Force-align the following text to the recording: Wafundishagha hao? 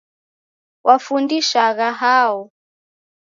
Wafundishagha 0.87 1.89
hao? 2.01 2.39